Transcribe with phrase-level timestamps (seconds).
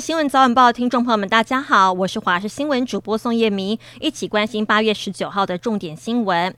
[0.00, 6.54] 新闻早晚报听众朋友们，大家好，我是华视新闻主播宋叶明，一起关心八月十九号的重点新闻。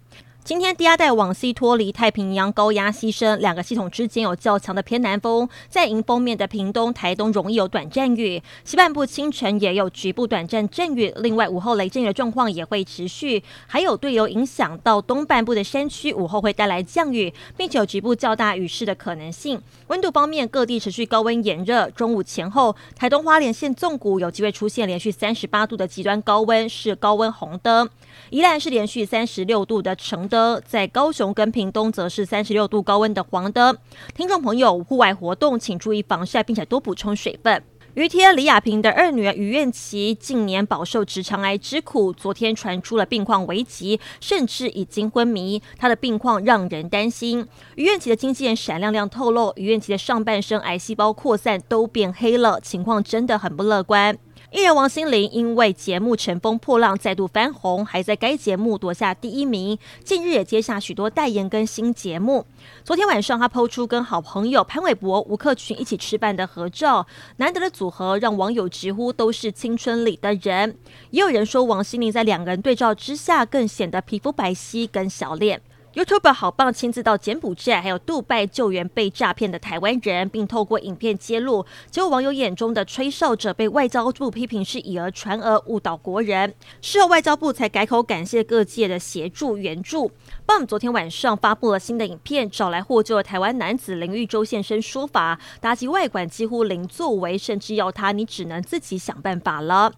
[0.48, 11.12] 今天，低压带往西脱离太平洋高压牺牲，两个系统之间有较强的偏南风，在迎风面的屏东、台东容易有短暂雨，西半部清晨也有局部短暂阵雨。
[11.16, 19.60] 另外，午后雷阵雨的状况也会持续，还有对流影响到东半部的山区，午后会带来降雨，并且有局部较大雨势的可能性。
[19.88, 27.86] 温度方面，各地持续高温炎热，中午前后，台东花莲县纵谷有机会出现连续三十八度的极端高温，是高温红灯。
[28.30, 33.76] 宜兰是连续三十六度的橙灯，在高雄跟屏东则是三十六度高温的黄灯。
[34.14, 37.62] 听众朋友，户外活动请注意防晒，并且多补充水分。
[37.94, 45.60] 于天李亚平的二女儿于愿琪近年饱受直肠癌之苦，昨天传出了病况危急，甚至已经昏迷。
[45.76, 47.44] 她的病况让人担心。
[47.74, 54.16] 于愿琪的经纪人闪亮亮透露，于愿琪的上半身癌细胞扩散都变黑了，情况真的很不乐观。
[54.50, 59.78] 艺人王心凌因为节目《乘风破浪》再度翻红，还在该节目夺下第一名。
[60.02, 62.46] 近日也接下许多代言跟新节目。
[62.82, 70.78] 昨天晚上，她抛出跟好朋友潘玮柏、吴克群一起吃饭的合照，难得的组合让网友直呼都是青春里的人。
[71.10, 75.60] 也有人说，王心凌在两个人对照之下，更显得皮肤白皙跟小脸。
[75.98, 86.54] YouTube 好棒亲自到柬埔寨还有杜拜救援被诈骗的台湾人，并透过影片揭露，结果网友眼中的吹哨者被外交部批评是以讹传讹，误导国人。
[86.80, 90.12] 事后外交部才改口感谢各界的协助援助。
[90.46, 99.92] 棒昨天晚上发布了新的影片，找来获救的台湾男子林玉洲现身说法，打击外管几乎零作为，甚至要他你只能自己想办法了。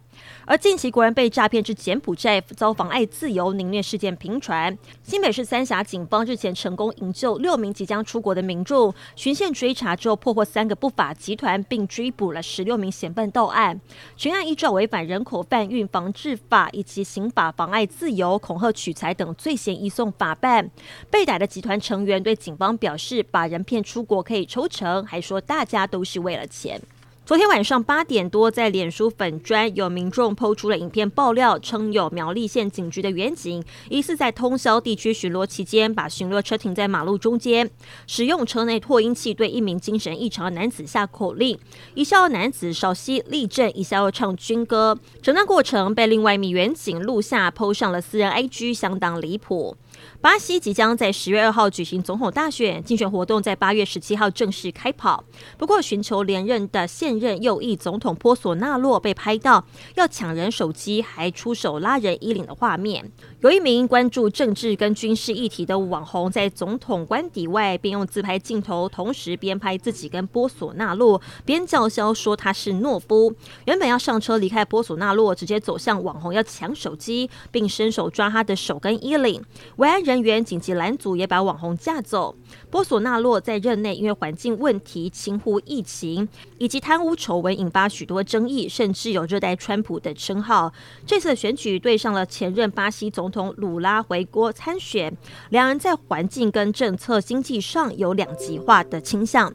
[0.46, 13.80] 而近期国人被诈骗至柬埔寨遭妨碍自由凌虐事件频传，新北市三峡警方日前成功营救六名即将出国的民众，循线追查之后破获三个不法集团，并追捕了十六名嫌犯到案。
[14.16, 20.70] 全案依照违反人口贩运防治法以及刑法妨碍自由、恐吓取财等罪嫌移送法办。
[21.10, 26.80] 被逮的集团成员对警方表示，把人骗出国可以抽成，还说大家都是为了钱。
[27.30, 37.70] 昨天晚上八点多，在脸书粉砖有民众 PO 出了影片爆料，称有苗栗县警局的员警疑似在通霄地区巡逻期间，把巡逻车停在马路中间，
[38.08, 41.56] 使用车内扩音器对一名精神异常的男子下口令，
[41.94, 49.76] 一下男子稍息立正，一下又唱军歌，整段过程被另外一名员警录下，PO 上了私人 IG，相当离谱。
[50.20, 55.24] 巴西即将在十月二号举行总统大选，竞选活动在八月十七号正式开跑。
[55.56, 59.64] 不过，寻求连任的现任右翼总统波索纳洛被拍到
[59.94, 63.10] 要抢人手机，还出手拉人衣领的画面。
[63.40, 73.34] 有一名关注政治跟军事议题的网红，在总统官邸外边用自拍镜头，同时边拍自己跟波索纳洛，边叫嚣说他是懦夫。
[73.64, 79.42] 原本要上车离开波索纳洛，直接走向网红要抢手机，并伸手抓他的手跟衣领。
[79.80, 82.36] 维安人员紧急拦阻，也把网红架走。
[82.70, 90.70] 波索纳洛在任内因为环境问题、轻忽疫情以及贪污丑闻，引发许多争议，甚至有“热带川普”的称号。
[91.06, 95.16] 这次的选举对上了前任巴西总统鲁拉回国参选，
[95.48, 99.50] 两人在环境跟政策经济上有两极化的倾向。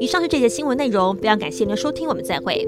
[0.00, 2.66] 以上是这节新闻内容，非常感谢您的收听，我们再会。